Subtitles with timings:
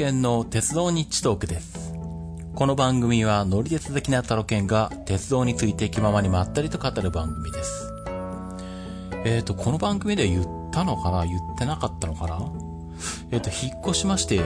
[0.00, 1.92] タロケンの鉄道日地トークです。
[2.54, 7.92] この番組は乗り鉄的なタロケンが鉄道について気ままにまったりと語る番組です。
[9.26, 11.26] えっ、ー、と、この番組では言ったのかな？
[11.26, 12.50] 言ってなかったのかな？
[13.30, 14.40] えっ、ー、と、引っ越しまして、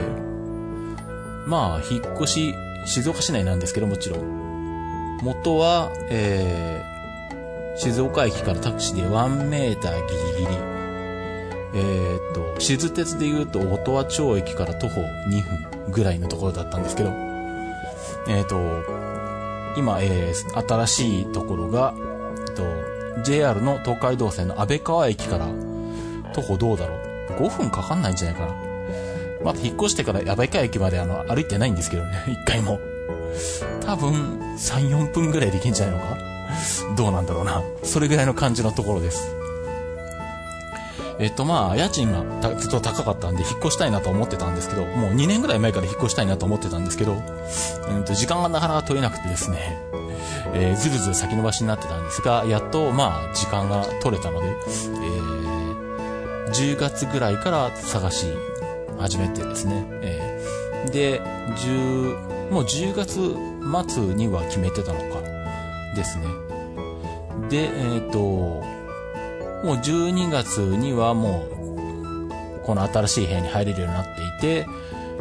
[1.47, 2.53] まあ、引っ越し、
[2.85, 5.19] 静岡市内なんですけどもちろん。
[5.23, 10.01] 元は、えー、静岡駅からタクシーで1メーターギ
[10.37, 10.74] リギリ。
[11.77, 15.41] えー、っと、静鉄で言うと、音羽町駅から徒歩2
[15.83, 17.09] 分ぐらいのところだったんですけど、
[18.29, 18.55] えー、っと、
[19.77, 21.93] 今、えー、新しいところが、
[22.47, 22.63] えっと、
[23.23, 25.47] JR の東海道線の安倍川駅から
[26.33, 28.55] 徒歩どうだろう ?5 分かかんないんじゃないかな。
[29.43, 32.79] まだ引っ越してから安倍川駅まであの、歩いてないんですけどね、 一回も。
[33.85, 36.17] 多分、3、4分ぐらいできんじゃないのか
[36.95, 37.61] どうなんだろうな。
[37.83, 39.34] それぐらいの感じのところです。
[41.19, 49.81] えっとまあ、家賃がずっと高かったんで、引っ越したいなと思ってたんですけど、もう2年ぐらい前から引っ越したいなと思ってたんですけど、うんと時間がなかなか取れなくてですね、
[50.53, 58.27] えー、ずるずる先延ばしになってたんですが、やっとまあ、時間が取れたので、えー、10月ぐらいから探し
[58.99, 63.35] 始めてですね、えー、で、10、もう10月
[63.89, 65.35] 末には決めてたのか、
[65.95, 66.25] ですね。
[67.49, 68.63] で、えっ、と、
[69.65, 71.43] もう12月にはも
[72.61, 74.67] う、この新しい部屋に入れるようになっていて、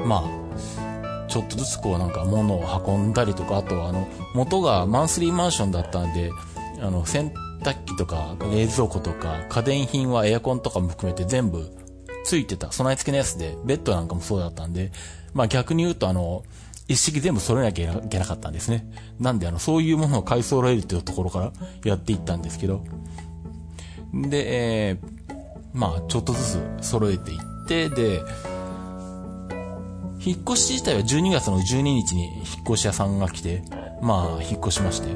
[0.04, 6.30] まあ、ちょっとずつこうなんか物を運んだりとか、あとはあの、元がマンスリーマンションだったんで、
[6.82, 11.66] あの、洗濯機とか冷蔵庫とか家電品はエアコンとかも含めて全部
[12.24, 14.92] ついてた、備え付けのやつで、ベッドなんかもそうだったんで、
[15.32, 16.44] まあ逆に言うとあの、
[16.86, 18.86] 一式全部揃えなきゃいけなかったんですね。
[19.18, 22.84] なんであの、そういうものを買い揃えるっていうところからやっていったんですけど、
[24.22, 24.98] で、えー、
[25.72, 26.42] まあ、ちょっとず
[26.80, 28.22] つ揃えていって、で、
[30.24, 33.62] 引っ越し自体は12月の12日に引っ越し屋さんが来て、
[34.00, 35.08] まあ、引っ越しまして。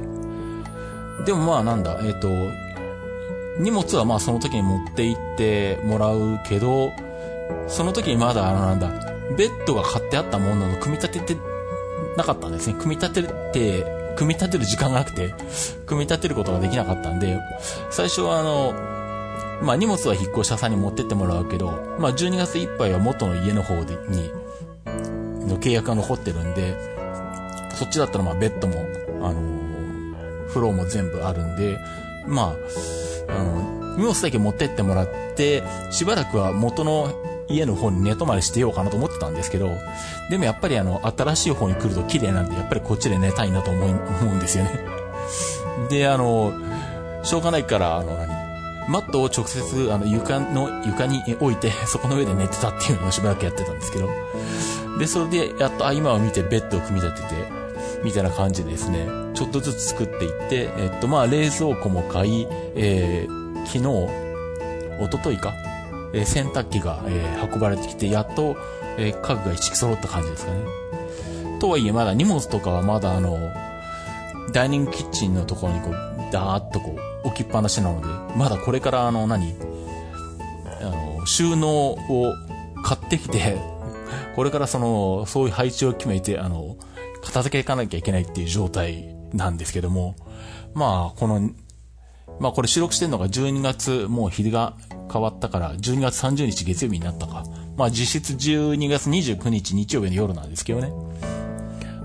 [1.24, 2.28] でもまあ、なんだ、えっ、ー、と、
[3.60, 6.90] 荷物はまあ、その時に持って行ってもらうけど、
[7.68, 8.88] その時にまだ、あの、なんだ、
[9.36, 11.40] ベッドが買ってあったものの組み立てて
[12.16, 12.74] なかったんですね。
[12.74, 15.32] 組み立てて、組み立てる時間がなくて、
[15.86, 17.38] 組み立てることができなかったんで、
[17.90, 18.72] 最初はあの、
[19.62, 21.70] まあ荷物は引っ越し屋さんに持ってってもらうけど、
[22.00, 24.28] まあ12月いっぱいは元の家の方でに、
[25.46, 26.74] の契約が残ってるんで、
[27.74, 28.74] そっちだったらまあベッドも、
[29.24, 31.78] あのー、フローも全部あるんで、
[32.26, 32.54] ま
[33.28, 35.62] あ、あの、荷物だけ持ってってもらって、
[35.92, 37.12] しばらくは元の
[37.48, 39.70] 家の方に寝泊まりしてようかなと思ってたんですけど、
[40.30, 43.88] でもやっぱりあの、新しい方に来ると綺麗なんで、やっぱりこっちで寝たいなと思う、
[44.22, 44.84] 思うんですよね。
[45.88, 46.52] で、あの、
[47.22, 48.28] しょうがないから、あの、何
[48.88, 54.08] マットを直接、あの、床の、床に置いて、 そこの上で寝てたっていうのをしばらくやってたんですけど、
[54.98, 57.34] で、それで、やっと、あ、今を見てベッドを組み立てて、
[58.02, 64.28] みたいな感じでですね、ちょっとずつ作っていって、えっと、まあ、冷蔵庫も買い、えー、昨日、
[65.04, 65.54] 一昨日か
[66.12, 68.56] えー、洗濯機が、えー、運ばれてきて、やっと、
[68.98, 70.60] えー、家具が一式揃った感じですかね。
[71.60, 73.38] とはいえ、まだ荷物とかはまだあの、
[74.52, 75.92] ダイニングキッチンのところにこう、
[76.32, 79.54] ダーッとこう、置きっぱなしなので、まだこれからあの、何
[80.80, 82.34] あの、収納を
[82.84, 83.58] 買ってきて、
[84.36, 86.76] これからその、そういう配置を決めて、あの、
[87.22, 90.14] 片付けいかなきゃいけないっていう状態なんですけども、
[90.74, 91.50] まあ、この、
[92.40, 94.74] まあこれ収録してるのが12月、もう日が
[95.10, 97.44] 変わったから、12月30日月曜日になったか。
[97.76, 100.92] まあ実質12月29日日曜日の夜なんですけどね。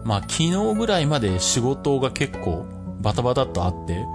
[0.04, 2.66] まあ昨日ぐらいまで仕事が結構
[3.02, 4.06] バタバタっとあって、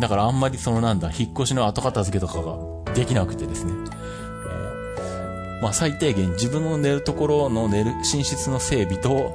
[0.00, 3.72] だからあんまりそのなんだ、引っ越しの後片付けとかができなくてですね。
[4.46, 9.34] えー、まあ最低限自分の寝るところの寝る、寝室の整備と、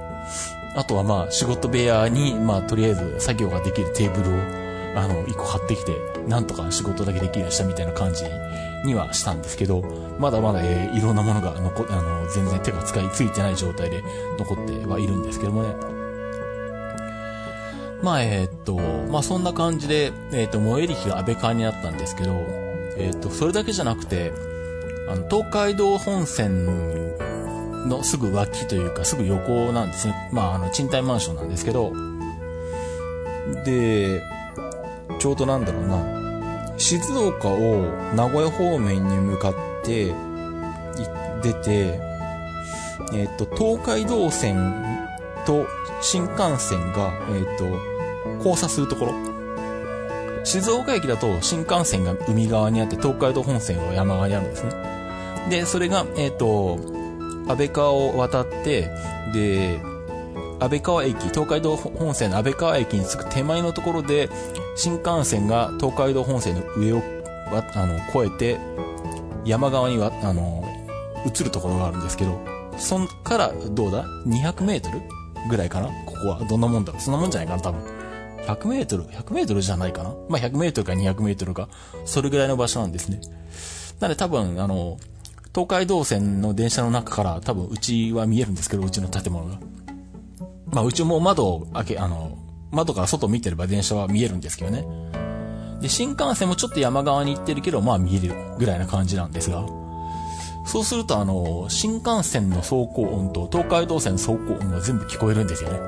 [0.75, 4.64] あとはまあ仕事部屋に、まあとりあえず作業ができるテーブルを
[4.95, 5.97] あの、一個買ってきて、
[6.27, 8.24] なんとか仕事だけできるようにしたみたいな感じ
[8.86, 9.83] にはしたんですけど、
[10.19, 14.03] まだまだ、えー、いろんなものが残、あの、全然手が使いついてない状態で
[14.39, 15.75] 残ってはいるんですけどもね。
[18.01, 18.77] まあ、えー、っと、
[19.12, 22.33] まあそんな感じで、えー、っと、最寄り駅が安倍川になったんですけど、
[22.98, 24.31] えっと、それだけじゃなくて、
[25.09, 26.65] あの、東海道本線
[27.88, 30.30] のすぐ脇というか、すぐ横なんですね。
[30.31, 31.91] まあ、あの、賃貸マンションなんですけど、
[33.65, 34.21] で、
[35.25, 40.13] ちょうどなんだろうな、静岡を名古屋方面に向かって
[41.42, 42.00] 出て、
[43.12, 44.56] えっ、と、東海道線
[45.48, 45.66] と
[46.00, 47.66] 新幹線が、えっ、と、
[48.38, 49.13] 交差するところ。
[50.44, 54.74] 静岡駅だと新幹線が海側にあって東海道本線は山側にあるんですね。
[55.50, 56.77] で、それが、えっ、と、
[57.48, 58.92] 安倍川を渡って、
[59.33, 59.81] で、
[60.60, 64.30] 安倍川駅、東海道本線の安倍川駅に着く手前のところで、
[64.75, 67.01] 新幹線が東海道本線の上を、
[67.48, 68.60] あの、越えて、
[69.45, 70.63] 山側には、あの、
[71.25, 72.39] 移るところがあるんですけど、
[72.77, 75.01] そんからどうだ ?200 メートル？
[75.50, 75.88] ぐらいかな？
[76.06, 76.44] ここは。
[76.50, 77.01] どんなもんだろう？
[77.01, 77.62] そんなもんじゃないかな？
[77.62, 77.81] 多分。
[78.45, 80.10] 100メートル ?100 メートルじゃないかな？
[80.30, 81.69] まあ、100メートルか200メートルか、
[82.04, 83.22] それぐらいの場所なんですね。
[84.00, 84.98] なので多分、あの、
[85.54, 89.57] 東海道線の電車の中から多分うちは見えるんですけど、うちの建物が。
[90.72, 92.38] まあ、うちも窓を開け、あの、
[92.75, 94.86] 窓から外見てれば電車は見えるんですけどね。
[95.81, 99.66] で、新幹線もちょっと山側に行ってるけど、まあ見えるぐらいな感じなんですが。
[100.66, 105.80] そうするとあの、新幹線の走行音と東海道線の走行音が全部聞こえるんですよね。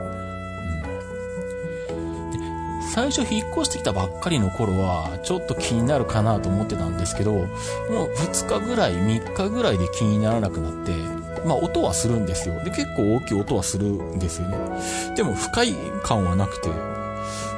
[1.90, 7.48] うん、最初引っ越してきたばっかりの頃は、ちょっと気になるかなと思ってたんですけど、もう
[8.16, 10.94] 2日ぐらい、3日ぐらいで気にならなくなって、
[11.48, 12.64] まあ音はするんですよ。
[12.64, 14.58] で、結構大きい音はするんですよね。
[15.16, 15.74] でも不快
[16.04, 16.70] 感はなくて、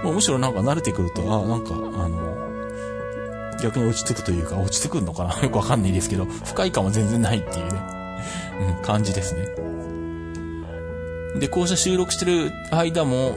[0.04, 5.40] もうむしろなんか慣れてくると、あ、なんか、あの、逆に落ち着くというか、落ち着くのかな？
[5.44, 7.82] よくわかんないですけど、不快感は全然ないっていうね、
[8.78, 9.48] うん、感じですね。
[11.40, 13.36] で、こうして収録してる間も、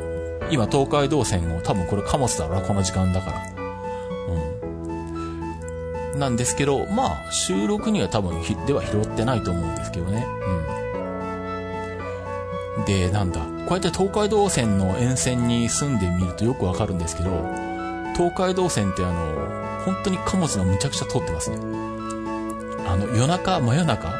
[0.50, 3.51] 今東海道線を多分これ貨物だろうな、この時間だから。
[6.22, 10.24] なんですけど、まあ、収録には多分では拾ってないと思うんですけどね。
[12.78, 12.84] うん。
[12.84, 13.40] で、なんだ。
[13.40, 17.30] こうやって東海道線の沿線に住んでみるとよくわかるんですけど、
[18.14, 21.56] 東海道線ってあの、本当に貨物がむちゃくちゃ通ってますね。
[22.86, 24.14] あの、夜中、真夜中、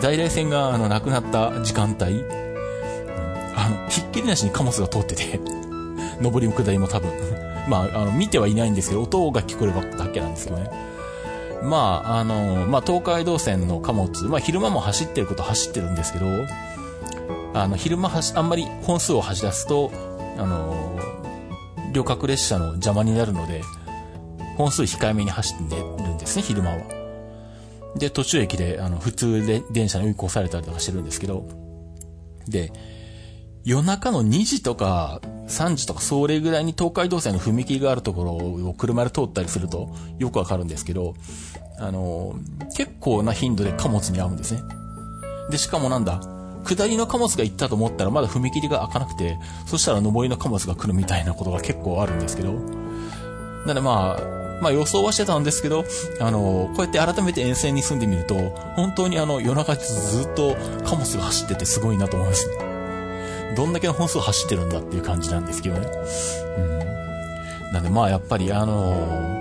[0.00, 2.24] 在来線があの、亡くなった時間帯、
[3.54, 5.38] あの、ひっきりなしに貨物が通ってて、
[6.22, 7.10] 上りも下りも多分。
[7.68, 10.91] まあ、あの、見てはいないんですけど、音が聞こえるだけなんですけどね。
[11.62, 16.26] まあ、あの、まあ、東海道線の貨物、まあ、昼間も走ってること走ってるんですけど、
[17.54, 19.92] あの、昼間はし、あんまり本数を走らすと、
[20.38, 20.98] あの、
[21.92, 23.62] 旅客列車の邪魔になるので、
[24.56, 27.02] 本数控えめに走ってるんですね、昼間は。
[27.96, 31.46] で、途中駅で、あの、普通で電車に追い越されたりとかしてるんですけど、
[32.48, 32.72] で、
[33.64, 38.32] 夜中の2時とか3時とかそれぐらいに東海道線の踏切があるところ
[38.68, 41.14] を車で通ったりするとよくわかるんですけど、
[41.78, 42.36] あの、
[42.76, 44.62] 結構な頻度で貨物に合うんですね。
[45.50, 46.20] で、しかもなんだ、
[46.64, 55.84] 下りの貨物が行ったと思ったらまだ踏切が開かなくて、そしたら上りの貨物が来るみたいなことが結構あるんですけど、なのでまあ、まあ予想はしてたんですけど、
[56.20, 58.36] あの、こうやって改めて沿線に住んでみると、
[58.76, 62.48] 本当にあの夜中ずっと貨物が走っててすごいなと思います。
[63.56, 65.88] どんだけの本数走ってるんだっていう感じなんですけどね。
[66.58, 66.60] う
[67.70, 67.72] ん。
[67.72, 69.32] なんでまあやっぱりあの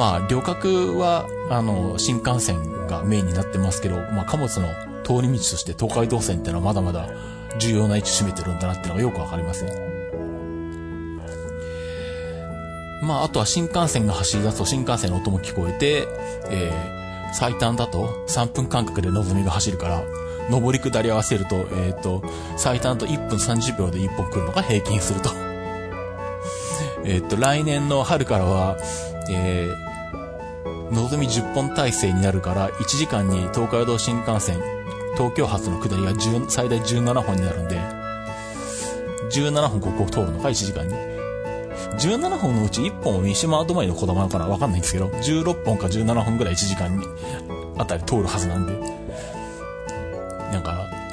[0.00, 4.68] まあ旅客は、あの、新幹線がメインになってますけど、まあ貨物の
[5.04, 7.08] 通り道として東海道線ってのはまだまだ
[7.58, 9.72] 重要な位置占めてるんだなっていうのがよくわかりますね。
[13.02, 16.06] まあ、あとは新幹線が走り出すと新幹線の音も聞こえて、
[16.50, 20.02] えー、最短だと3分間隔で望みが走るから、
[20.50, 22.22] 上り下り合わせると、えっ、ー、と、
[22.56, 25.30] 最短と1分30秒で1本来るのが平均すると。
[27.04, 28.76] えっと、来年の春からは、
[29.30, 34.60] えー、のぞみ10本体制になるから、1時間に東海道新幹線、
[35.16, 37.78] 東京発の下りが1最大17本になるんで、
[39.30, 40.94] 17本ここを通るのか、1時間に。
[41.98, 47.04] 17本のうち1本を三島止まりの子供かなわかんないんですけど、16本か17本ぐらい1時間に
[47.78, 48.99] あたり通るはずなんで。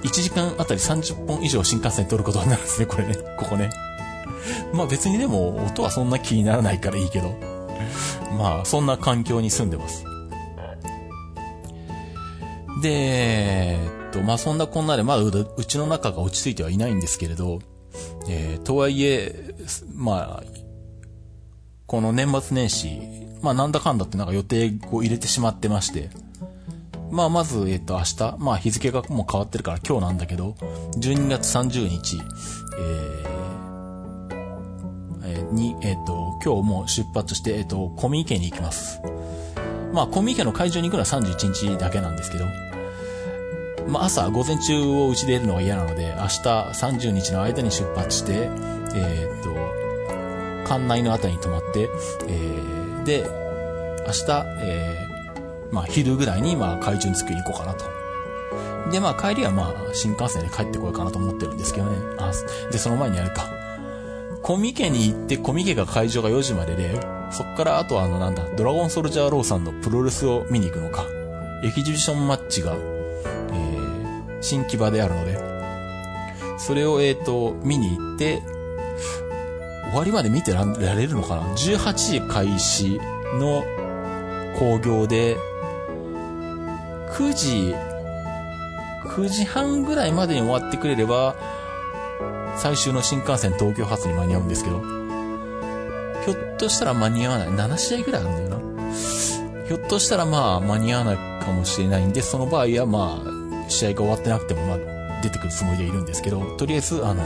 [0.08, 3.16] 1時間あたり30本以上新幹線通ることになるんですね、これね。
[3.38, 3.70] ここね。
[4.74, 7.58] まあ別にでも音はそんな気にならないからいいけど。
[8.38, 10.04] まあそんな環境に住んでます。
[12.82, 17.60] で、えっと、まあそんなこんなでまだうちの中が落ち着いてはいないんですけれど、
[18.30, 19.56] えー、とはいえ、
[19.96, 20.44] まあ、
[21.88, 23.00] この年末年始、
[23.42, 26.10] まあなんだかんだってなんか予定を入れてしまってまして、
[27.12, 30.56] まあまず、えっ、と明日、まあ日付がもう変わってるから今日なんだけど、
[30.98, 32.22] 12月30日、
[32.80, 39.00] えー、に、えっ、と、今日も出発して、えっ、と、コミケに行きます。
[39.94, 42.46] まあコミケの会場に行くのは31日だけなんですけど、
[43.88, 48.50] まあ朝午前中をうちでいるのが嫌なので、明日30日の間に出発して、
[48.96, 49.58] えっ、と、
[50.68, 51.90] 館内のあたりに泊まって、
[52.28, 53.26] えー、で、
[54.06, 55.17] 明日、えー、
[55.72, 57.86] まあ、昼ぐらいに、まあ、海中に着くに行こうかなと。
[58.92, 61.98] で、まあ、帰りはまあ、新幹線で帰ってこようかなと思ってるんですけどね。
[62.18, 62.32] あ、
[62.72, 63.46] で、その前にやるか。
[64.42, 67.00] コミケに行って、コミケが会場が4時までで、
[67.32, 71.06] そっからあとはあのなんだ、ドラゴンソルジャーローさんのプロレスを見に行くのか。
[71.64, 73.78] エキジビションマッチがえ、
[74.42, 75.38] 新木場であるので、
[76.58, 78.42] それを、えっ、ー、と、見に行って、
[79.90, 83.00] 終わりまで見てられるのかな ?18 時開始
[83.40, 83.64] の
[84.60, 85.38] 興行で、
[87.18, 87.76] 9時、
[89.08, 91.36] 9時半ぐらいまでに終わってくれれば、
[92.58, 94.82] 最終の新幹線東京発に間に合うんですけど、
[96.24, 97.48] ひょっとしたら間に合わない。
[97.48, 98.58] 7試合ぐらいあるんだよな。
[99.68, 107.24] ひょっとしたらまあ間に合わないかもしれないんで、その場合はまあ、試合が終わってなくてもまあ、出てくるつもりでいるんですけど、とりあえず、あの、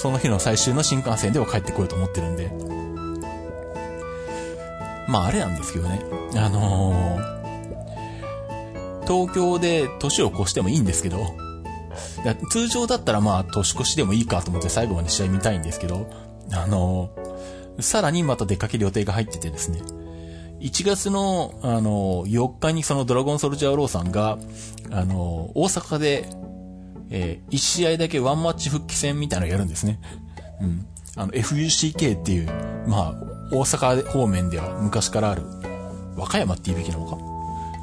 [0.00, 2.50] その日の最終の新幹線では帰ってこようと思ってるんで、
[5.08, 6.00] まああれなんですけどね、
[6.36, 7.15] あのー、
[9.06, 11.36] 東京で年を越してもいいんですけど、
[12.50, 16.10] 通常だったらまあ年越しでもいいかと思って最後まで試合見たいんですけど、
[16.52, 17.10] あの、
[17.80, 19.80] さらにまた出かける予定が入っててですね、
[20.60, 24.38] 1月の、あの、4日にそのドラゴンソルジャーローさんが、
[24.90, 26.28] あの、大阪で、
[27.10, 30.00] えー、1試合だけワンマッチ復帰戦みたいなのをやるんですね。
[30.60, 30.86] うん。
[31.16, 32.46] あの、FUCK っていう、
[32.88, 33.14] まあ、
[33.52, 35.42] 大阪方面では昔からある、
[36.16, 37.35] 和歌山って言うべきなのか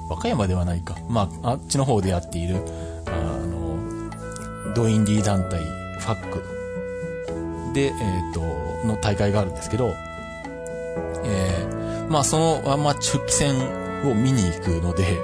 [0.10, 0.96] 和歌山ではないか。
[1.10, 2.58] まあ、あっちの方でやっている、
[3.08, 3.12] あ
[3.46, 5.64] の、ドインディー団体、
[6.00, 6.54] ファック
[7.74, 8.42] で、えっ、ー、と、
[8.88, 9.94] の大会があるんですけど、
[11.26, 13.56] えー、まあ、そのワンマッチ復帰戦
[14.10, 15.20] を見に行くので、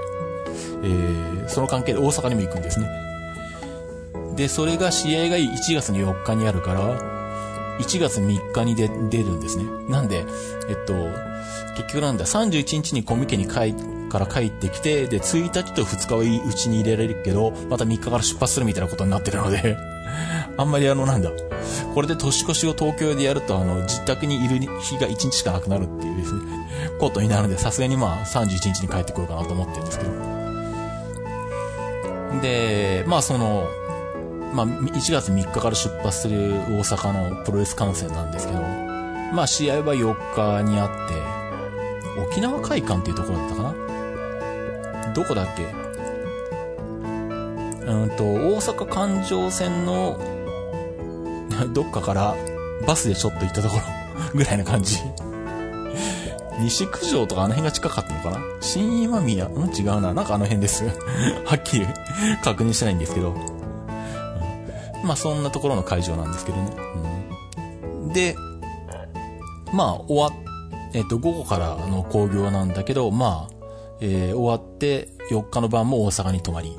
[0.83, 2.89] えー、その関係で大阪にも行くんですね。
[4.35, 7.19] で、それが試合が1月の4日にあるから、
[7.79, 9.65] 1月3日に出るんですね。
[9.89, 10.25] なんで、
[10.69, 10.93] えっと、
[11.75, 13.73] 結局なんだ、31日にコミケに帰、
[14.09, 19.77] から帰ってきて、で、1日と2日はうちに入れられるけど、また3日から出発するみたいなことになってるので
[20.57, 21.29] あんまりあの、なんだ、
[21.93, 26.41] これで年越しを東京でやると、あの、自宅にいる日が1日しかなくなるっていうですね、
[26.99, 30.11] ことになるんで、さすがにまあ、31日に帰ってこようかなと思ってるんですけど。
[32.41, 33.67] で、まあその、
[34.53, 38.61] まあ、1月3日から出発する大阪のプロレス観戦なんですけど、
[39.33, 40.15] まあ、試合は4
[40.63, 41.39] 日にあって、
[42.21, 43.78] 沖縄会館っていうところだったかな
[45.19, 45.63] どこだっけ？
[47.85, 50.17] うんと、大阪環状線の、
[51.73, 52.35] どっかから
[52.87, 53.81] バスでちょっと行ったところ
[54.33, 54.97] ぐらいな感じ。
[56.61, 58.39] 西九条とかあの辺が近かったのかな？
[58.61, 59.47] 新今宮？
[59.47, 59.69] うん？
[59.75, 60.13] 違うな。
[60.13, 61.87] なんかあの辺ですはっきり
[62.41, 63.33] 確認してないんですけど。
[65.03, 66.71] まあそんなところの会場なんですけどね。
[68.05, 68.35] うん、で、
[69.73, 70.31] まあ終わっ、
[70.93, 73.58] えっ、と、午後からの興行なんだけど、まあ、
[74.01, 76.75] えー、終わって4日の晩も大阪に泊まり。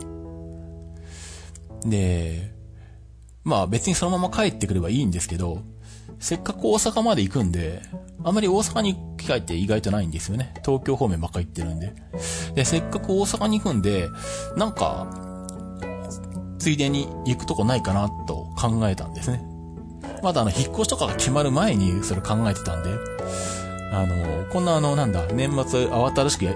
[1.85, 2.53] で、
[3.45, 5.63] まあ別にそのまま帰ってくればいいんですけど、
[6.19, 7.83] せっかく大阪まで行くんで、
[8.23, 10.53] あまり大阪に行く機会って意外とないんですよね。
[10.65, 11.95] 東京方面ばっか行ってるんで。
[12.55, 14.09] で、せっかく大阪に行くんで、
[14.57, 15.07] なんか、
[16.59, 19.43] ついでに行くとこないかなと考えたんですね。
[20.23, 22.91] まだあの、引っ越しとかが決まる前にそれ考えてたんで、
[23.93, 26.47] あの、こんなあの、なんだ、年末慌ただしく、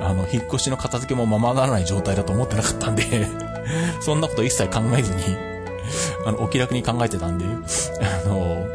[0.00, 3.28] あの、引っ越しの片付けもままならない状態だと思ってなかったんで
[4.00, 5.22] そんなこと一切考えずに
[6.26, 7.44] あの、お気楽に考えてたんで
[8.24, 8.66] あの、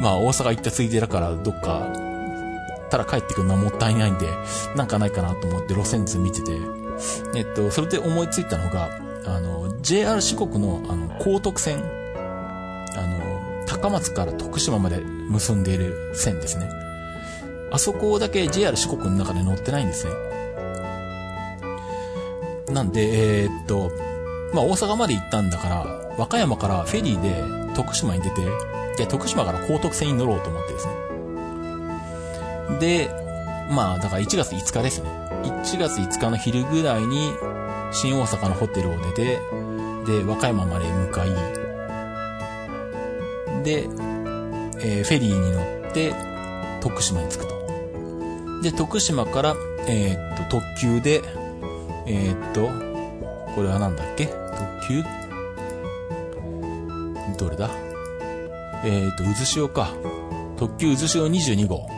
[0.00, 1.86] まあ、大阪行ったついでだから、どっか、
[2.90, 4.26] ただ帰ってくるのはもったいないんで、
[4.74, 6.52] なんかないかなと思って路線図見てて、
[7.34, 8.90] えっと、それで思いついたのが、
[9.26, 11.84] あの、JR 四国の、あの、高徳線、
[12.96, 16.89] あの、高松から徳島まで結んでいる線ですね。
[17.70, 20.12] あそこだけ JR 四国の中で乗ってないんですね。
[22.72, 23.90] なんで、えー、っと、
[24.54, 28.42] まあ、大阪まで行ったんだから、和歌山からフェリーで徳島に出て、
[28.96, 30.94] で、徳島から高徳線に乗ろうと思ってですね。
[32.80, 33.10] で、
[33.70, 35.08] まあ、だから1月5日ですね。
[35.44, 37.32] 1月5日の昼ぐらいに、
[37.92, 39.40] 新大阪のホテルを出て、
[40.06, 41.28] で、和歌山まで向かい、
[43.62, 43.84] で、
[44.82, 46.14] えー、フェリーに乗って、
[46.80, 47.49] 徳島に着くと。
[48.62, 51.22] で、徳島から、えー、っと、特急で、
[52.06, 52.68] えー、っと、
[53.54, 54.26] これはなんだっけ？
[54.26, 54.36] 特
[54.88, 55.02] 急？
[57.38, 57.70] どれだ？
[58.84, 59.90] えー、っと、渦潮か。
[60.56, 61.88] 特急渦潮22号。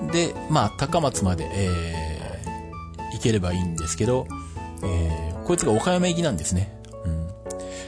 [0.00, 0.08] うん。
[0.08, 4.26] で、まあ、高松まで、えー、行ければいいんですけど、
[4.82, 6.74] えー、こいつが岡山行きなんですね。
[7.04, 7.26] うん。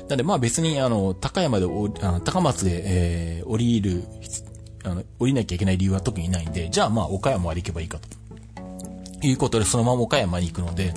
[0.08, 1.68] なんで、まあ別に、あの、高山であ
[2.12, 4.04] の、高松で、えー、降りる、
[4.84, 8.08] あの、降りなきゃいけない理由は特にないんで、じゃあまあ岡山まで行けばいいかと。
[9.26, 10.94] いうことで、そのまま岡山に行くので、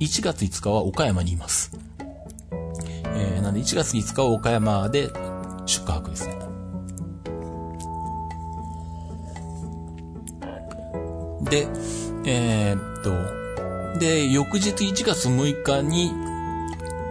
[0.00, 1.72] 1月5日は岡山にいます。
[3.16, 5.10] えー、なんで1月5日は岡山で
[5.66, 6.34] 宿泊ですね。
[11.42, 11.68] で、
[12.24, 13.02] えー、っ
[13.94, 16.12] と、で、翌日1月6日に、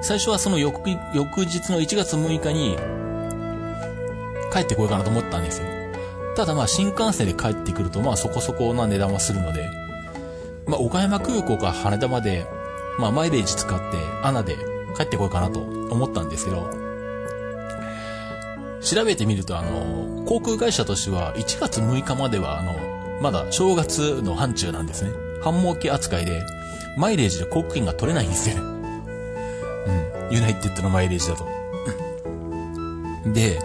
[0.02, 2.78] 最初はその翌、翌日の1月6日に、
[4.53, 5.67] 帰ってこようかなと思ったんですよ。
[6.36, 9.69] ただまあ新幹線で帰ってくるとまあそこそこな値段はするので、
[10.67, 12.45] まあ岡山空港から羽田まで、
[13.00, 14.57] まあマイレージ使ってアナで
[14.95, 16.69] 帰ってこようかなと思ったんですけど、
[18.81, 22.75] 調べてみるとあの、航空会社としては1月6日まではあの、
[23.22, 25.12] まだ正月の範疇なんですね。
[25.41, 26.43] 繁忙期扱いで、
[26.98, 28.62] マイレージで航空券が取れないんですよね。
[30.27, 30.36] うん。
[30.36, 31.48] ユナイテッドのマイレージだと。
[33.33, 33.60] で、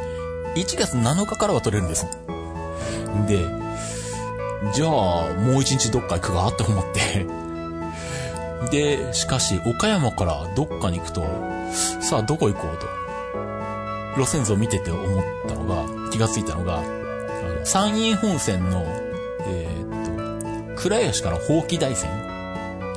[0.59, 2.07] 1月7日からは取れるんです。
[3.27, 3.47] で、
[4.75, 4.88] じゃあ、
[5.35, 7.27] もう一日どっか行くかって思って
[8.71, 11.23] で、しかし、岡山からどっかに行くと、
[12.00, 12.87] さあ、どこ行こうと。
[14.17, 18.85] 路線図を見てて思ったのが、気がついたのが、あの山陰本線の、
[19.47, 22.11] えー、っと、倉吉から宝気大線。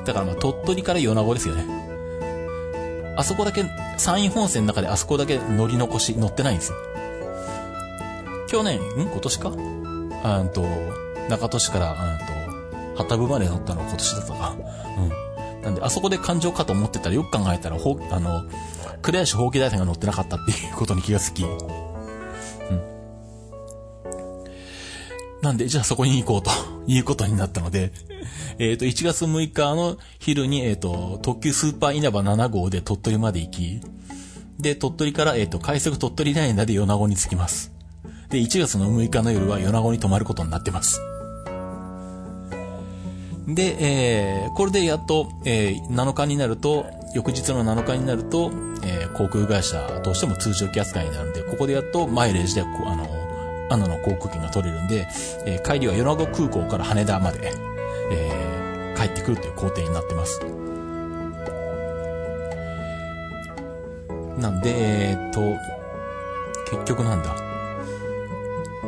[0.04, 1.66] だからまあ、鳥取から米子ですよね。
[3.18, 3.64] あそこだけ、
[3.98, 6.78] 山陰本線の中であそこだけ乗り残し、乗ってないんですよ。
[8.52, 9.08] 去年、ん？
[9.08, 9.54] 今年か？
[10.24, 10.66] あんと、
[11.30, 12.26] 中戸市から、あんと、
[12.98, 14.56] 旗部まで乗ったのは今年だったか。
[15.56, 15.62] うん。
[15.62, 18.44] なんで、あそこで感情かと思ってたらよく考えたら、ほ、あの、
[19.02, 21.44] 倉吉宝気大戦が乗ってなかったっていうことに気がつき。
[21.44, 21.62] うん。
[25.42, 26.52] なんで、じゃあそこに行こうと
[26.92, 27.94] いうことになったので、
[28.60, 33.82] えっ、と、1月6日の昼に、えっ、と、特急スーパー稲葉7号で鳥取まで行き、
[34.60, 37.72] で、鳥取から、えっ、と、快速鳥取ライナーで米子に着きます。
[38.32, 41.02] で、1月の6日の夜は米子に泊まることになってます。
[43.48, 48.52] で、えー、これでやっと、えー、7日になると、翌日の7日になると、
[48.84, 53.08] えー、航空会社としても通常機扱いになるんで、ここでやっとマイレージで、あの、
[53.70, 55.08] アナの航空券が取れるんで、
[55.46, 57.52] えー、帰りは米子空港から羽田まで、
[58.12, 60.40] えー、帰ってくるという工程になってます。
[64.40, 65.42] なんで、えー、っと、
[66.72, 67.51] 結局なんだ。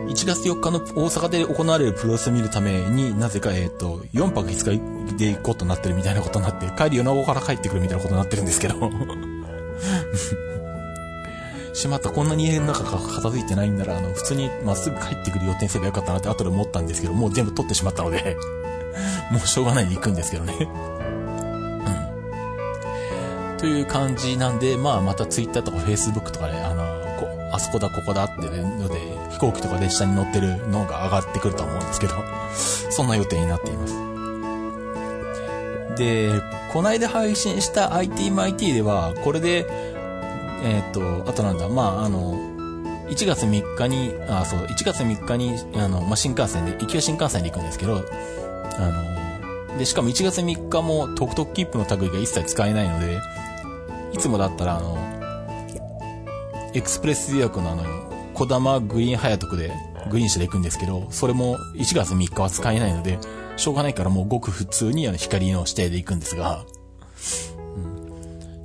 [0.08, 8.76] 1月4日の大阪で行われるプロレスを見るためになぜか、えっ、ー、と、4泊5日で行くことなってるみたいなことになって、帰り米子から帰ってくるみたいなことになってるんですけど。
[11.74, 18.38] しまった、こんなに家の中が片付いてないんなら、あの、普通にまっすぐ帰ってくる予定すればよかったなって後で思ったんですけど、もう全部取ってしまったので
[19.32, 20.54] もうしょうがないで行くんですけどね
[23.52, 23.58] うん。
[23.58, 26.84] という感じなんで、まあまた Twitter とか Facebook とかで、あの、
[27.20, 29.13] こあそこだここだってので、
[29.44, 32.16] 行機とか列車に乗ってるのが上がってくると思うんですけど、
[32.90, 33.94] そんな予定になっています。
[35.98, 36.32] で、
[36.72, 39.68] こないだ配信した ITMIT では、これで、
[40.64, 42.36] えっ、と、あとなんだ、まあ、あの、
[43.10, 48.02] 1月3日に、あ、そう、1月3日に、あの、まあ、新幹線で、行きは新幹線で行くんですけど、
[48.78, 53.20] あの、で、しかも1月3日も、トクトク切符の類が一切使えないので、
[54.14, 54.98] いつもだったら、あの、
[56.74, 57.84] エクスプレス予約のあの、
[58.44, 59.72] 小玉グリーン早徳で
[60.10, 63.18] グリーン車で行くんですけど、それも1月3日は使えないので、
[63.56, 66.66] しょうがないからもうごく普通にあの光の指定で行くんですが、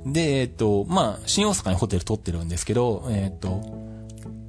[0.05, 3.61] うん、で、えっ、と、まあ、新大阪にホテル取ってるんですけど、えっ、と、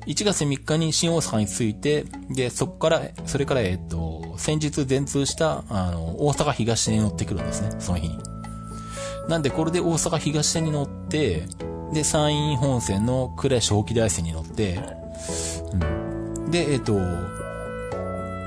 [0.07, 8.19] 1月3日に新大阪に着いて、で、そこから、それから、えっ、と、先日全通した、あの、大阪東線に乗ってくるんですね、その日に。
[9.29, 11.45] なんで、これで大阪東線に乗って、
[11.93, 15.00] で、山陰本線の呉小気大線に乗って、
[15.73, 16.51] うん。
[16.51, 16.99] で、えっ、ー、と、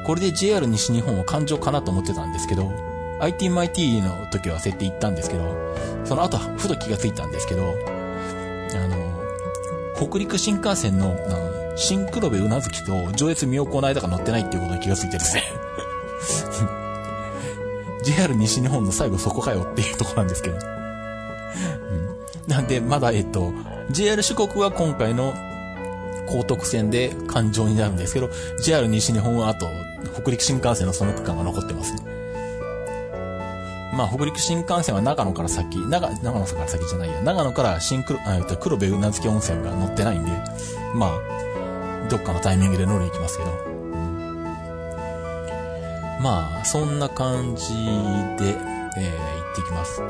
[0.05, 2.71] これで JR 西日本は環状かなと思ってたんですけど、
[3.19, 8.97] ITMIT の時は設定行ったんですけど、その後、ふと気がついたんですけど、あの、
[9.95, 15.43] 北陸新幹線の、あの、新黒部うなずきと上越妙高の間が乗ってないっていうことに気がついてですね
[18.05, 20.55] JR 西日本の最後そこかよっていうとこなんですけど。
[20.55, 20.73] うん
[22.47, 23.53] なんで、まだ、えっと、
[23.89, 25.33] JR 四国は今回の
[26.27, 28.29] 高徳線で環状になるんですけど、
[28.63, 29.67] JR 西日本はあと、
[30.13, 32.13] 北陸新幹線のその区間が残ってますね。
[33.95, 40.31] まあ、北陸新幹線は長野から先、長、長野から先じゃないや、長野から新黒、えっと、黒部うなずき温泉が乗ってないんで、
[40.95, 43.73] まあ、どっかのタイミングで乗り行きますけど。
[46.21, 48.55] まあ、そんな感じで、
[48.97, 50.01] えー、行ってきます。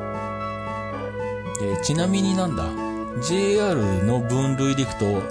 [1.61, 2.65] え、ちなみになんだ、
[3.21, 5.21] JR の分類でいくと、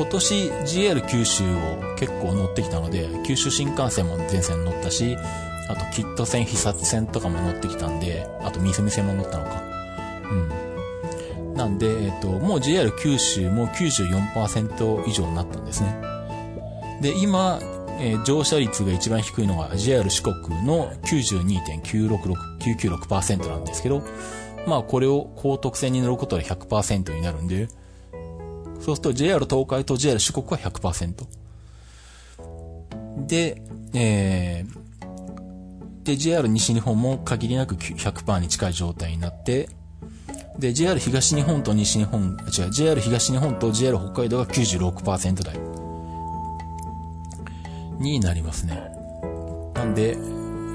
[0.00, 1.46] 今年 JR 九州を
[1.98, 5.14] 結構乗ってきたので、九州新幹線も全線乗ったし、
[5.68, 9.62] あとキット線、必殺線とかも乗ってきたんで、あと三角線も乗ったのか。
[11.44, 11.54] うん。
[11.54, 15.94] なんで、えっ、と、もう JR 九州も94%以上になったんですね。
[17.02, 17.58] で、今、
[17.98, 20.34] えー、乗車率が一番低いのが JR 四国
[20.64, 24.02] の92.996%なんですけど、
[24.66, 27.68] まあこれを高特線に乗ることで100%になるんで、
[28.80, 31.26] そうすると JR 東海と JR 四国は100%。
[33.26, 33.62] で、
[33.94, 39.68] えー、で、JR 西日本も限りなく100%に近い状態になって、
[40.58, 45.58] で、JR 東日本と西日本、違う、JR 東日本と JR 北海道が96%台
[47.98, 48.82] になりますね。
[49.74, 50.12] なんで、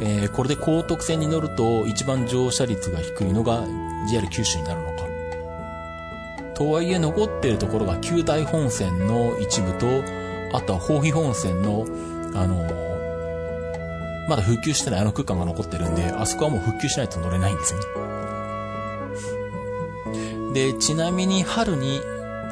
[0.02, 3.64] えー、これで高特線に乗ると一番乗車率が低いのが
[4.10, 5.15] JR 九州になるのか。
[6.56, 9.88] とはいえ残ってるところが旧大本線の一部と、
[10.54, 11.86] あとは豊肥本線の、
[12.34, 12.86] あの、
[14.28, 17.86] まだ復旧してないあの区間が残ってるんで、あそこはもう復旧しないと乗れないんですよね。
[20.54, 22.00] で、ちなみに春に、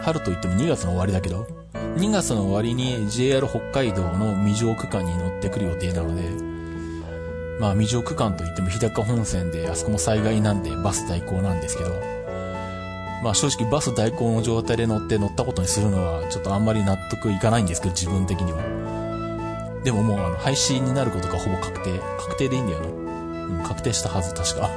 [0.03, 1.47] 春といっても2月の終わりだけど、
[1.95, 6.29] 2月の終わりに JR 北海道の未上区間に乗ってくる予定なので、
[7.59, 12.12] まあ未上区間といっても日高本線であそこも災害なんでバス代行なんですけど、
[13.23, 18.62] まあ正直バス代行の状態で乗って乗ったことにするのはちょっとあんまり納得いかないんですけど、自分的には。
[19.83, 21.99] でももうあの廃止になることがほぼ確定。
[22.19, 22.88] 確定でいいんだよな。
[22.88, 22.89] う
[23.62, 24.69] ん、確定したはず、確か。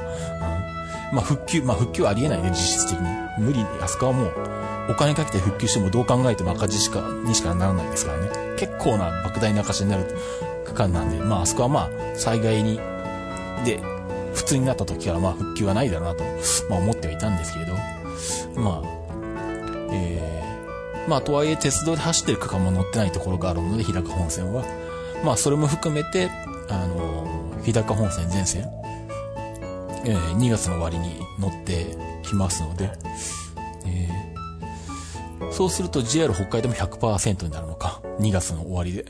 [1.13, 3.07] まあ復旧、まあ復旧はありえないね、実質的に。
[3.37, 8.29] 無理、あそこはもう、お金かけて復旧してもどう考えても赤字しか、にしかならないですからね。
[8.57, 10.05] 結構な莫大な赤字になる
[10.65, 12.79] 区間なんで、まああそこはまあ、災害に、
[13.65, 13.81] で、
[14.33, 16.23] 普通になった時はまあ復旧はないだろうなと、
[16.69, 17.73] まあ思ってはいたんですけれど、
[18.55, 18.87] まあ、
[19.91, 24.63] えー、まあとはいえ鉄道で走ってる区間も乗ってないところがあるので、日高本線は。
[25.23, 26.29] まあそれも含めて、
[26.69, 27.27] あの
[27.63, 28.69] 日高本線全線、
[30.05, 32.91] えー、2月の終わりに乗ってきますので、
[33.85, 38.01] えー、そうすると JR 北海道も100%になるのか。
[38.19, 39.05] 2月の終わりで。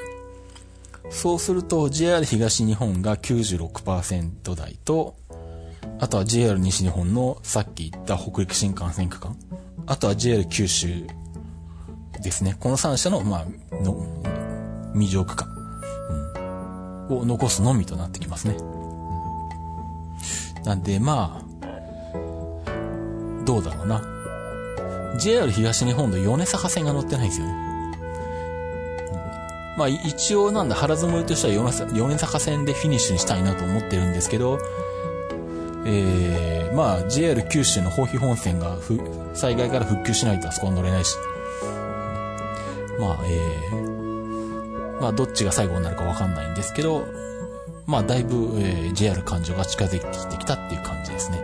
[1.09, 5.15] そうすると JR 東日本が96%台と、
[5.99, 9.35] あとは JR 西日本のさっき言った北陸新幹線区間。
[9.87, 11.07] あとは JR 九州
[12.21, 12.55] ですね。
[12.59, 14.05] この3社の、まあ、の、
[14.93, 15.47] 未上区間、
[17.09, 18.57] うん、を残すのみとなってきますね。
[20.65, 21.47] なんで、まあ、
[23.45, 24.03] どうだろうな。
[25.17, 27.67] JR 東日本の米坂線が乗ってないんですよね。
[29.77, 31.53] まあ一応なんだ、腹積もりとしては
[31.93, 34.59] 米坂線でフィニッシュにしたいなと思ってるんですけど、
[35.89, 38.77] えー、まあ JR 九州の豊肥本線が
[39.33, 41.15] 災害から復旧しないとあそこは乗れないし、
[42.99, 47.07] まあえー、まあどっちが最後になるかわかんないんですけど、
[47.87, 51.41] まあ、だいぶ、えー、JR 環状が近づいてきてきたっていう感じですね。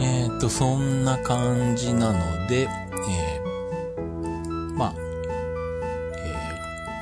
[0.00, 2.66] えっ、ー、と、そんな感じなので、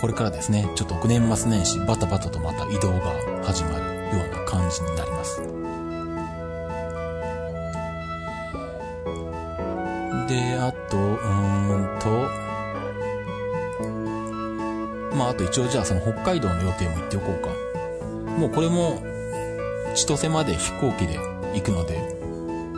[0.06, 3.84] これからですね、ちょっと年末年始バタバタとまた移動が始まる
[4.16, 5.42] ような感じになります。
[10.28, 12.08] で、あと、うーんと、
[15.16, 17.48] まあ、あと一応じゃあその北海道の予定も言っておこうか。
[18.38, 19.02] もうこれも、
[19.96, 21.18] 千歳まで飛行機で
[21.52, 21.98] 行くので、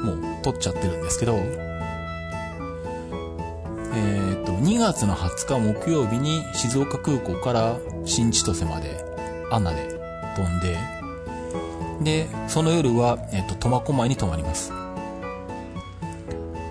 [0.03, 1.68] もう取っちゃってるんですけど、
[4.61, 9.05] 2月の20日木曜日に静岡空港から新千歳まで、
[9.51, 9.99] アナで
[10.37, 10.77] 飛んで、
[12.03, 14.73] で、その夜は、えっ、ー、と、苫小牧に泊まります。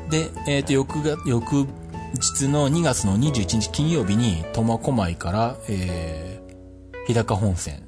[0.09, 1.67] で、えっ、ー、と、翌が、翌
[2.13, 7.83] 日の2月の21日金曜日に苫小牧から、えー、日高本線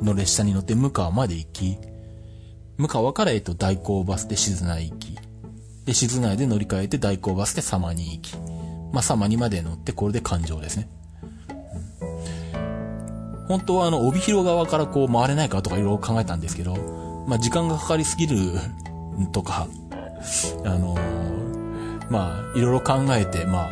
[0.00, 1.78] の列車に乗って向川まで行き、
[2.76, 5.18] 向川から、えっと、代行バスで静内行き、
[5.84, 8.36] で、静内で乗り換えて代行バスで様に行き、
[8.92, 10.88] まあ、様にまで乗ってこれで環状ですね。
[13.48, 16.76] 本当はあの、帯広側からこう回れないかとかいろいろ考えたんですけど、
[17.26, 18.36] まあ、時間がかかりすぎる
[19.32, 19.66] とか、
[20.64, 21.22] あのー
[22.12, 23.70] まあ、いろいろ考えて、まあ、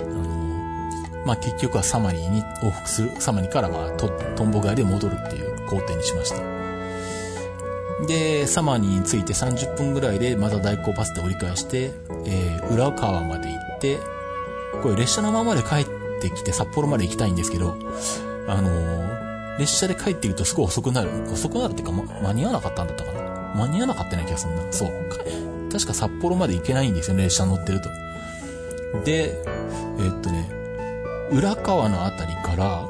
[0.00, 6.36] あの、まあ結局はサマリーに往復する、サマリーからまあ、トンボ帰りで戻るっていう工程にしました。
[8.06, 11.90] で、サマリーに着いて30分ぐらいでまた代行バスで折り返して、
[12.26, 14.00] えー、浦川まで行て、
[14.82, 15.86] これ列車のままで帰っ
[16.20, 17.76] てきて札幌まで行きたいんですけど、
[18.48, 21.10] あのー、列車で帰っていくとすごい遅くなる。
[21.30, 24.72] 遅くなるっていうか、ま、間に合わなかったんだったかな間に合わなかったような気がするな。
[24.72, 24.90] そう。
[25.70, 27.88] 確か札幌まで行けないんですよね、列車乗ってると。
[29.04, 29.42] で、
[29.98, 30.48] えー、っとね、
[31.32, 32.88] 浦川のあたりから、あ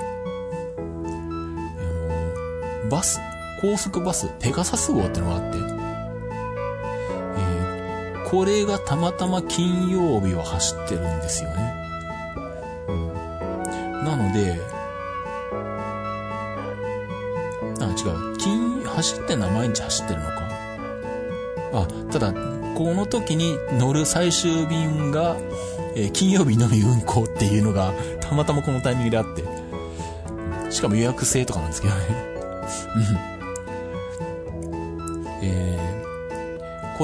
[2.85, 3.19] の、バス、
[3.61, 5.74] 高速バス、ペガサス号ってのがあって、
[8.35, 11.73] これがたまたま金曜日を走ってるんですよね。
[12.89, 13.13] うん。
[14.05, 14.61] なので、
[17.81, 18.37] あ、違う。
[18.37, 20.35] 金、走ってんのは毎日走ってるのか？
[21.75, 25.37] あ、ただ、この時に乗る最終便が、
[25.95, 29.45] えー、金曜日のみ運行っていうのが、たまたまこのタイミングであって。
[30.73, 32.01] しかも予約制とかなんですけどね。
[33.31, 33.34] え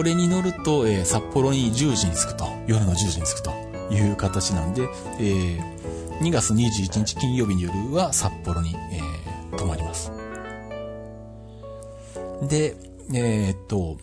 [0.00, 2.46] これに乗ると、えー、札幌に10時に着くと。
[2.66, 3.50] 夜の10時に着くと
[3.90, 10.10] いう形なんで、えー、2月21日金曜日の夜は札幌に、えー、泊まります。
[12.48, 12.76] で、
[13.12, 13.98] えー、っと、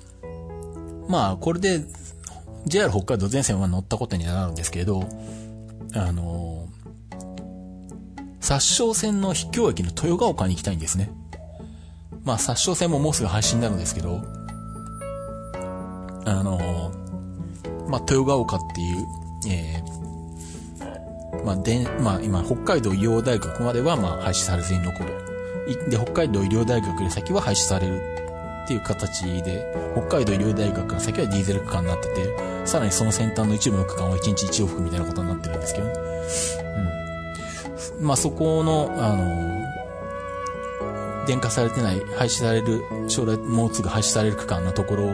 [1.08, 1.84] まあ、これで、
[2.68, 5.10] JR 北海道全線は乗ったことになるんですけど、
[5.96, 6.68] あの
[8.40, 11.10] 殺傷戦の秘境駅の豊ヶ丘に行きたいんですね。
[12.24, 14.37] まあ、殺傷戦ももうすぐ配信になるんですけど、
[16.28, 16.92] あの
[17.88, 19.08] まあ、豊ヶ丘っていう、
[19.48, 25.14] えー、まあ、で、まあ、今、北海道医療大学までは、ま、廃止されずに残る。
[25.90, 28.02] で、北海道医療大学より先は廃止される
[28.66, 35.94] っていう形で、北海道医療大学から先はディーゼル区間になってて、さらにその先端の一部の区間は1日1往復みたいなことになってるんですけどね、
[38.00, 38.06] うん。
[38.06, 39.66] まあそこの、あの、
[41.26, 45.14] 電化されてない、廃止される、将来もうすぐ廃止される区間のところ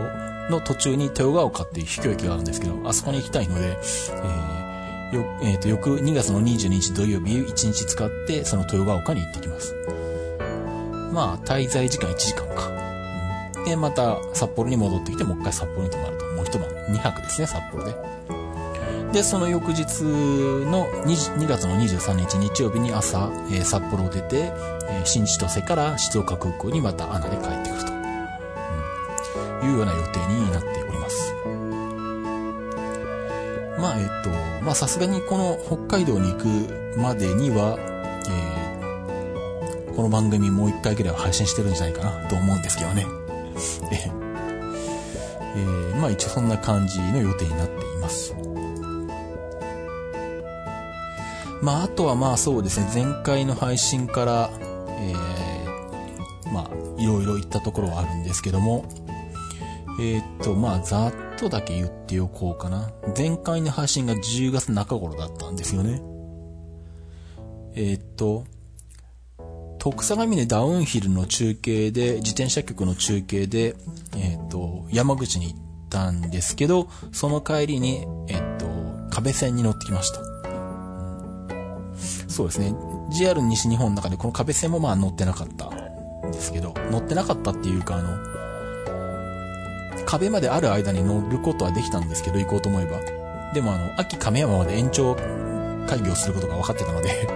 [0.49, 9.75] の途中に豊川丘っていう秘境駅があるんですけど、あそこに行きたいので、えー、よ、えっ、ー、と、翌2月の22日土曜日1日使って、その豊川丘に行ってきます。
[11.13, 12.71] まあ、滞在時間1時間か。
[13.65, 16.25] で、また札幌に戻ってきて、もう一回札幌に泊まると。
[16.25, 17.95] もう一晩、2泊ですね、札幌で。
[19.13, 24.51] で、その翌日の 2, 2月の23日日曜日に朝、えー、札幌を出て、
[24.89, 27.72] えー、新千歳から静岡空港にまた穴で帰ってくる、
[29.63, 31.33] いうような予定になっております。
[33.79, 34.29] まあ、えっと、
[34.63, 36.47] まあさすがにこの北海道に行く
[36.97, 37.77] までには、
[38.29, 43.05] えー、この番組もう一回ぐらいは配信してるんじゃないかなと思うんですけどね。
[43.91, 44.09] え
[45.55, 48.33] えー、まあ一応そんな感じの予定になっています。
[51.61, 54.49] まああとはまあそうですね、前回の配信から、
[54.89, 58.85] えー、まあいろいろ言ったところはあるんですけども、
[59.99, 62.91] えー、っと、まあざっとだけ言っておこうかな。
[63.17, 66.01] 前回の配信が10月中頃だったんですよね。
[67.75, 68.45] えー、っと、
[69.79, 73.75] 徳相模でダウンヒルの中継で、自転車局の中継で、
[74.15, 78.65] えっ、と、山口に行ったんですけど、その帰りに、えっ、と、
[79.11, 80.19] 壁線に乗ってきました。
[82.29, 82.73] そうですね。
[83.11, 85.69] JR 西日本の中でこの壁線もまあ乗ってなかった
[86.27, 88.42] んですけど、乗ってなかったっていうか、あの、
[90.13, 92.99] 壁まである間に乗ることはできたんですけど、行こうと思えば。
[93.51, 95.15] でもあの、秋亀山まで延長
[95.87, 97.27] 会議をすることが分かってたので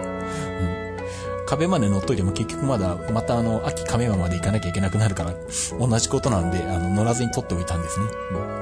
[0.61, 5.33] うん壁まで乗っといても結局まだ、またあの、秋亀山まで行かなきゃいけなくなるから、
[5.79, 8.05] 同じことなんで、あの、乗らずに取っておいたんですね。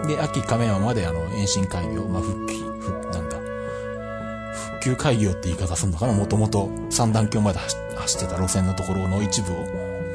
[0.04, 6.14] うん、で、秋亀山まであの、延伸会議を、まあ、復帰、復、なんだ、復旧会議をって言い方するのかな？
[6.14, 7.60] もともと三段橋まで
[7.96, 9.56] 走ってた路線のところの一部を、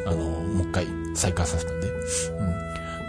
[0.07, 1.91] あの、もう一回再開させたんで、う
[2.45, 2.50] ん。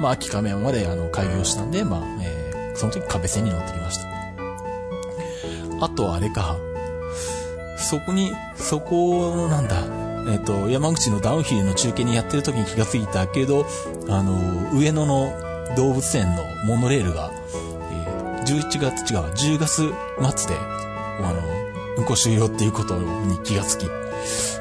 [0.02, 5.86] まあ、秋亀山まであの、開業したんで、まあ、えー、その時壁線に乗ってきました。
[5.86, 6.58] あとあれか、
[7.78, 9.76] そこに、そこの、なんだ、
[10.32, 13.66] えっ、ー、と、山口のダウンヒルの中継にやってる時に気がついたけど、
[14.10, 15.34] あの、上野の
[15.76, 17.32] 動物園のモノレールが、
[17.92, 19.94] えー、11月、違う、10月末で、
[21.22, 21.42] あの、
[21.98, 23.86] 運行終了っていうことに気がつき、
[24.26, 24.60] す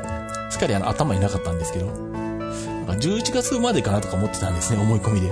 [0.56, 1.86] っかりあの、頭になかったんですけど、
[2.92, 5.28] か11月までかなとか思ってたんですね、思い込みで。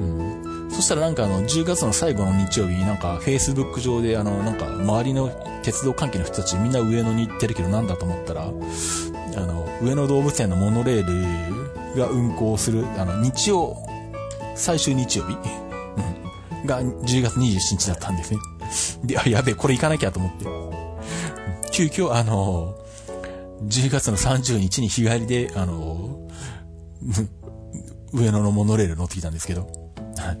[0.00, 0.70] うん。
[0.70, 5.30] そしたらなんかあの、10月の最後の日曜日なんか、Facebook 上であの、なんか、周りの
[5.62, 8.46] 鉄道関係の人たちみんな上野に行ってるけどなんだと思ったら、あ
[9.40, 13.76] の、上野動物園のモノレールが運行する、あの、日曜、
[14.56, 18.38] 最終日曜日、うん、が10月27日だったんですね。
[19.04, 20.44] で、あ、やべえ、これ行かなきゃと思って。
[21.70, 22.74] 急遽、あの、
[23.64, 26.23] 10月の30日に日帰りで、あの、
[28.12, 29.68] 上野のモノレール乗ってきたんですけど、
[30.16, 30.38] はい。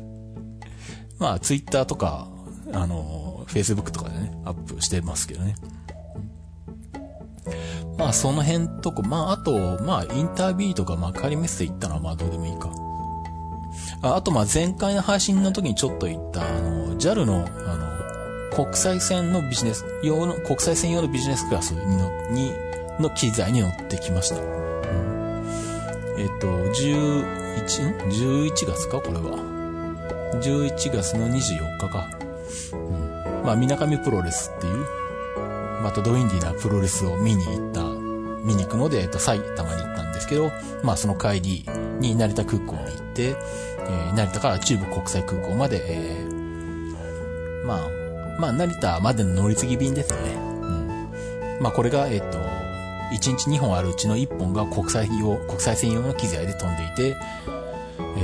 [1.18, 2.28] まあ、ツイッターとか、
[2.72, 5.54] あの、Facebook とかでね、アップしてますけどね。
[7.98, 12.70] まあ、その辺とか、まあ、あと、まあ、インタービーとか、まあ、仮メッセ行ったのは、まあ、どうでもいいか。
[14.02, 22.52] ああと、まあ、前回の配信の時にちょっと言った、あの、JAL の、あの、国際線のビジネス、用の、国際線用のビジネスクラスの、に、
[22.98, 24.63] の機材に乗ってきました。
[26.24, 28.98] えっと、11、?11 月か？
[28.98, 29.36] これは。
[30.40, 32.08] 11月の24日か。
[32.72, 33.42] うん。
[33.44, 34.86] まあ、みなかみプロレスっていう、
[35.82, 37.82] またドインディなプロレスを見に行った、
[38.42, 40.50] 見に行くので、えっと、埼玉に行ったんですけど、
[40.82, 41.66] まあ、その帰り
[42.00, 47.80] に成田空港に行って、えー、成田から中部国際空港まで、えー、まあ、
[48.40, 50.32] まあ、成田までの乗り継ぎ便ですよね。
[50.32, 51.08] うん。
[51.60, 52.38] まあ、これが、えっと、
[53.12, 57.16] 1日2本あるうちの1本が国際用、国際専用の機材で飛んでいて、
[58.16, 58.20] え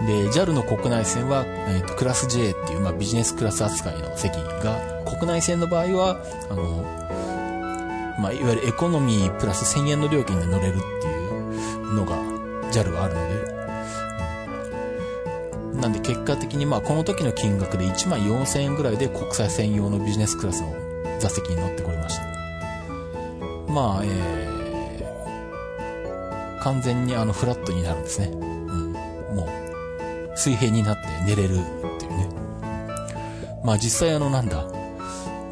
[0.00, 7.00] ー、で、JAL の国内線は、えっ、ー、と、クラス J っていう、まあ、ビジネスクラス扱いの席が、国内線の場合は、あの、
[8.20, 12.16] まあ、いわゆるエコノミープラス1000円の料金で乗れるっていうのが
[12.70, 13.60] JAL はあるので、
[15.80, 20.74] なんで結果的にまあこの時の金額で1万4000円ぐらいで国際専用のビジネスクラスの
[21.18, 22.29] 座席に乗ってこれました。
[23.70, 28.26] まあ、えー、完全にあのフラットになるんですね。
[28.26, 28.92] うん。
[28.92, 29.48] も
[30.34, 32.28] う、水平になって寝れるっていうね。
[33.64, 34.64] まあ実際あのなんだ、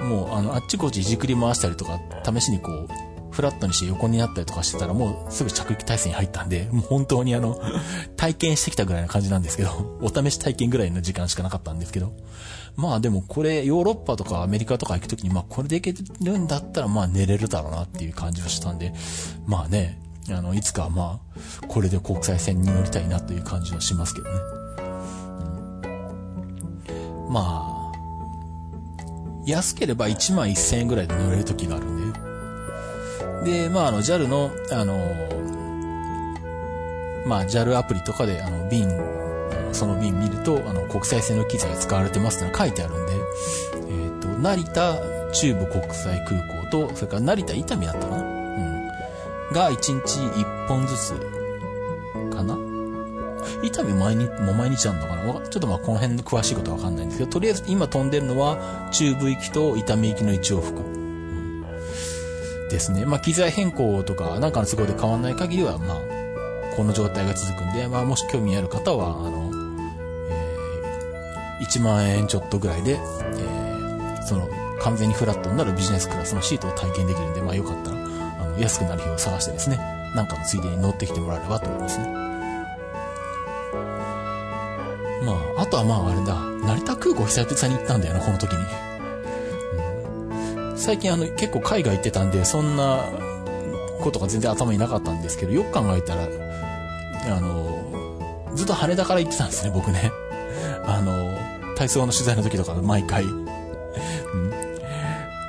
[0.03, 2.89] もうあのあっちこっちいじくり回したりとか、試しにこう、
[3.39, 7.63] フラットにして横になったりとかしてたらもうすぐ着陸体制に入ったんで、もう本当にあの、
[8.17, 9.71] 体験してきたぐらいな感じなんですけど、
[10.03, 12.15] お試し体験ぐらいの時間しかなかったんですけど、
[12.75, 18.93] まあでもこれヨーロッパとかアメリカとか行くときにまあこれで行けるんだったらまあ寝れるだろうなっていう感じはしたんで、
[19.47, 21.21] まあね、あの、いつかま
[21.63, 24.35] あ、これで国際線に乗りたいなという感じはしますけどね。
[27.27, 27.93] うん、まあ、
[29.47, 32.28] 安ければ1万1000円ぐらいで乗れる時があるんで、
[33.45, 35.15] で、まあ、あの、JAL の、あの、
[37.27, 38.89] まあ、JAL アプリとかで、あの、便、
[39.73, 44.97] その便見ると、あの、国際線の機材が使われてますって書いてあるんで、えっ、ー、と、成田
[45.33, 48.23] 中部国際空港と、それから成田伊丹だったかな？
[48.23, 48.89] うん。
[49.53, 51.15] が、1日1本ずつ、
[52.35, 52.59] かな？
[53.63, 55.49] 伊丹毎日、も毎日あるのかな？
[55.49, 61.08] ちょっとまあこの辺の詳しいことはわかんないんですけど、とりあえず今飛んでるのは、中部行きと伊丹行きの一往復。
[62.69, 63.05] ですね。
[63.05, 65.99] まあ、機材変更とか、なんかの都合で変わらない限りは、まあ、
[66.77, 69.51] この状態が続くんで、まあ、もし興味ある方は、あの、
[70.31, 74.49] えー、1万円ちょっとぐらいで、えー、その、
[74.81, 78.01] 完全にフラットになるビジネスクラスのシートを体験できるんで、まあ、よかったら、あ
[78.45, 79.79] の、安くなる日を探してですね、
[80.15, 82.07] なんかのついでに乗ってきてもらえればと思いますね。
[85.25, 86.35] まあ、あとはまあ、あれだ、
[86.67, 88.88] 成田空港久々に行ったんだよな、この時に。
[90.79, 93.05] 最近あの結構海外行ってたんで、そんな
[94.01, 96.23] ことが全然頭になかったんですけど、よく考えたら、
[97.37, 100.11] あの、ずっと羽田から行ってたんですね、僕ね。
[100.87, 101.37] あの、
[101.77, 103.25] 体操の取材の時とか毎回。
[103.25, 103.43] うん、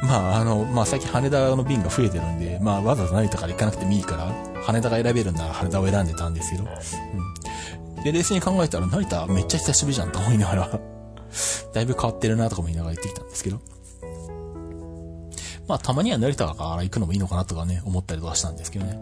[0.01, 6.63] まあ、あの、まあ最近羽田の便が増えてるんで、まあわざわざ成田から行かなくてもいいから、羽田が選べるなら羽田を選んでたんですけど。
[6.63, 8.03] うん。
[8.03, 10.69] で、冷静に考えたら成田めっちゃ久しぶりじゃんと思いながら
[11.73, 13.59] だいぶ変わってるなとかも言いながら行ってきたんですけど。
[15.69, 18.99] まあ、たまには成田から行くのもいいのかなとかね、思ったりとかしたんですけどね。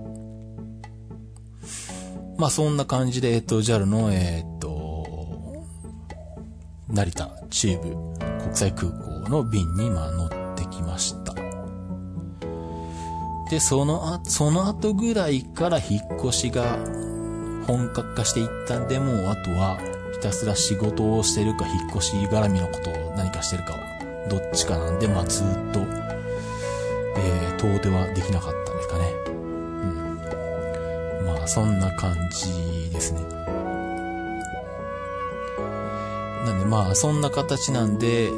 [2.38, 5.66] まあ、そんな感じで、えっと、JAL の、えっと、
[6.90, 7.84] 成田中部
[8.44, 11.34] 国際空港の便に、まあ、乗ってきました。
[13.50, 16.78] で、そのあ、その後ぐらいから引っ越しが
[17.66, 19.78] 本格化していったんで、もうあとは
[20.12, 26.07] ひたすら仕事をしてるか、引っ越し絡みのことを何かしてるかは、どっちかなんで、まあずっと
[27.18, 29.14] えー、遠出はできなかったんですかね。
[29.28, 29.32] う
[31.24, 31.26] ん。
[31.26, 33.22] まあ、そんな感じですね。
[36.46, 38.32] なんでまあ、そんな形なんで、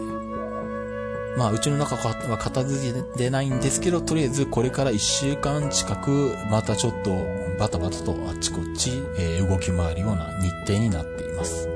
[1.37, 7.11] まあ、うちの中は片付けてないんですけど、とりあえずこれから1週間近く、またちょっと
[7.59, 11.69] バタバタとあっちこっち、えー、動き回るような日程になっています。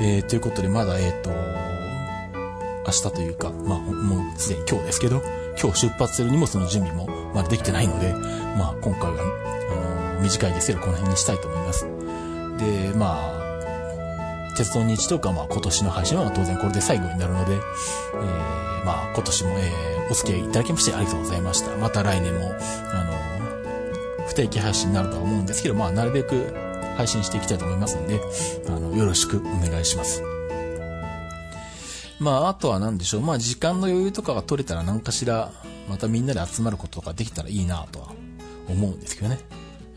[0.00, 1.30] えー、ということで、まだ、えっ、ー、と、
[2.86, 5.22] 明日というか、まあ、もうすでに今日ですけど、
[5.60, 8.12] 今日出発する荷物の準備もまだできてないので、
[8.58, 9.22] まあ今回は、
[9.70, 11.86] あの、短いですけどこの辺にしたいと思います。
[12.58, 21.76] で、まあ、鉄道日とかまあ今年の配信は当然これで最後になるので、えー、まあ今年も、えー、お付き合いいただきましてありがとうございました。
[21.76, 22.52] また来年も、
[22.92, 26.52] あの、不定期配信になるとは思うんですけど、まあなるべく
[26.96, 28.20] 配信していきたいと思いますので、
[28.68, 30.33] あの、よろしくお願いします。
[32.20, 33.20] まあ、あとは何でしょう。
[33.20, 35.52] まあ、時間の余裕とかが取れたら何かしら、
[35.88, 38.12] またみんなで集まることとかできたらいいなとは
[38.68, 39.38] 思うんですけどね。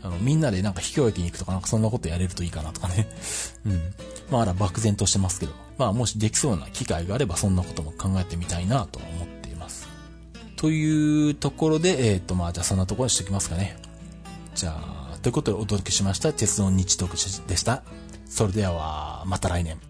[0.02, 3.08] あの、みんなでなんか秘境駅に行くとかなんかそんなことやれるといいかなとかね。
[3.66, 3.94] うん。
[4.30, 5.52] まあ、あら漠然としてますけど。
[5.78, 9.88] まあ、もしできそうな機会があればそんなことも考えてみたいなと思っています。
[10.56, 13.76] というところで、えっ、ー、と、まあ、じゃあそんなところにしておきますかね。
[14.54, 17.82] じゃあ、ということでお届けしました鉄道日特でした。
[18.26, 19.80] それでは、また来年。